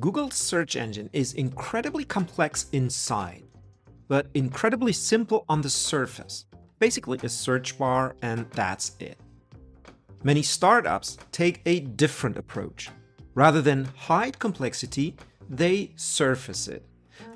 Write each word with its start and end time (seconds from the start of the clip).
Google's 0.00 0.34
search 0.34 0.76
engine 0.76 1.10
is 1.12 1.34
incredibly 1.34 2.04
complex 2.04 2.66
inside, 2.72 3.42
but 4.08 4.28
incredibly 4.32 4.94
simple 4.94 5.44
on 5.46 5.60
the 5.60 5.68
surface. 5.68 6.46
Basically, 6.78 7.18
a 7.22 7.28
search 7.28 7.76
bar, 7.76 8.16
and 8.22 8.46
that's 8.52 8.96
it. 8.98 9.18
Many 10.22 10.40
startups 10.40 11.18
take 11.32 11.60
a 11.66 11.80
different 11.80 12.38
approach. 12.38 12.88
Rather 13.34 13.60
than 13.60 13.84
hide 13.94 14.38
complexity, 14.38 15.16
they 15.50 15.92
surface 15.96 16.66
it. 16.66 16.86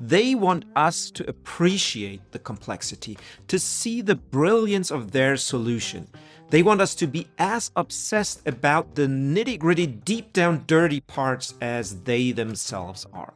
They 0.01 0.35
want 0.35 0.65
us 0.75 1.11
to 1.11 1.29
appreciate 1.29 2.33
the 2.33 2.39
complexity, 2.39 3.19
to 3.49 3.59
see 3.59 4.01
the 4.01 4.15
brilliance 4.15 4.91
of 4.91 5.13
their 5.13 5.37
solution. 5.37 6.09
They 6.55 6.63
want 6.63 6.81
us 6.81 6.95
to 6.97 7.09
be 7.09 7.27
as 7.37 7.73
obsessed 7.75 8.47
about 8.47 8.95
the 8.95 9.09
nitty 9.09 9.59
gritty, 9.59 9.89
deep 9.89 10.33
down 10.33 10.63
dirty 10.69 11.01
parts 11.01 11.53
as 11.61 12.03
they 12.03 12.31
themselves 12.31 13.09
are. 13.13 13.35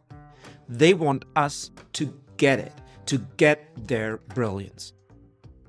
They 0.68 0.94
want 0.94 1.24
us 1.34 1.72
to 1.94 2.14
get 2.36 2.60
it, 2.60 2.72
to 3.06 3.18
get 3.36 3.88
their 3.88 4.18
brilliance. 4.18 4.92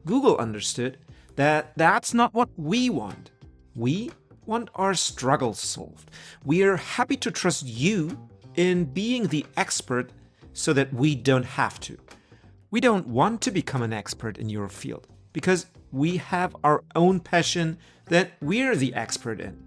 Google 0.05 0.37
understood 0.37 0.99
that 1.37 1.73
that's 1.75 2.13
not 2.13 2.35
what 2.35 2.49
we 2.55 2.91
want. 2.91 3.31
We 3.75 4.11
want 4.45 4.69
our 4.75 4.93
struggles 4.93 5.59
solved. 5.59 6.11
We 6.45 6.61
are 6.61 6.77
happy 6.77 7.17
to 7.17 7.31
trust 7.31 7.65
you 7.65 8.29
in 8.57 8.85
being 8.85 9.25
the 9.25 9.43
expert 9.57 10.11
so 10.53 10.71
that 10.73 10.93
we 10.93 11.15
don't 11.15 11.45
have 11.45 11.79
to. 11.79 11.97
We 12.69 12.79
don't 12.79 13.07
want 13.07 13.41
to 13.41 13.49
become 13.49 13.81
an 13.81 13.91
expert 13.91 14.37
in 14.37 14.49
your 14.49 14.69
field 14.69 15.07
because 15.33 15.67
we 15.91 16.17
have 16.17 16.55
our 16.63 16.83
own 16.95 17.19
passion 17.19 17.77
that 18.05 18.31
we're 18.41 18.75
the 18.75 18.93
expert 18.93 19.39
in. 19.39 19.57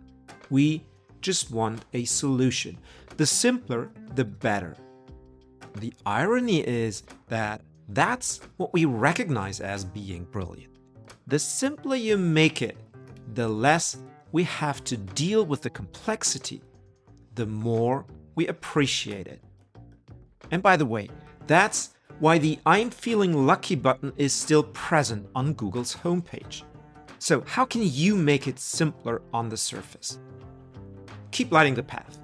We 0.50 0.84
just 1.20 1.50
want 1.50 1.84
a 1.92 2.04
solution. 2.04 2.78
The 3.16 3.26
simpler, 3.26 3.90
the 4.14 4.24
better. 4.24 4.76
The 5.76 5.92
irony 6.04 6.60
is 6.60 7.02
that 7.28 7.62
that's 7.88 8.40
what 8.56 8.72
we 8.72 8.84
recognize 8.84 9.60
as 9.60 9.84
being 9.84 10.24
brilliant. 10.24 10.72
The 11.26 11.38
simpler 11.38 11.96
you 11.96 12.18
make 12.18 12.62
it, 12.62 12.76
the 13.34 13.48
less 13.48 13.96
we 14.32 14.44
have 14.44 14.82
to 14.84 14.96
deal 14.96 15.44
with 15.44 15.62
the 15.62 15.70
complexity, 15.70 16.62
the 17.34 17.46
more 17.46 18.04
we 18.34 18.48
appreciate 18.48 19.26
it. 19.26 19.42
And 20.50 20.62
by 20.62 20.76
the 20.76 20.86
way, 20.86 21.08
that's 21.46 21.90
why 22.22 22.38
the 22.38 22.56
I'm 22.64 22.88
feeling 22.88 23.48
lucky 23.48 23.74
button 23.74 24.12
is 24.16 24.32
still 24.32 24.62
present 24.62 25.26
on 25.34 25.54
Google's 25.54 25.96
homepage. 25.96 26.62
So, 27.18 27.40
how 27.48 27.64
can 27.64 27.82
you 27.82 28.14
make 28.14 28.46
it 28.46 28.60
simpler 28.60 29.22
on 29.34 29.48
the 29.48 29.56
surface? 29.56 30.20
Keep 31.32 31.50
lighting 31.50 31.74
the 31.74 31.82
path. 31.82 32.20